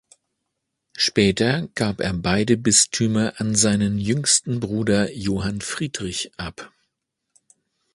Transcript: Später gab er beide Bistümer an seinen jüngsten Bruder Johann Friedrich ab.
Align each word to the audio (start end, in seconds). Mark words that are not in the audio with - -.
Später 0.97 1.69
gab 1.75 1.99
er 2.01 2.11
beide 2.15 2.57
Bistümer 2.57 3.39
an 3.39 3.53
seinen 3.53 3.99
jüngsten 3.99 4.59
Bruder 4.59 5.11
Johann 5.13 5.61
Friedrich 5.61 6.31
ab. 6.37 6.73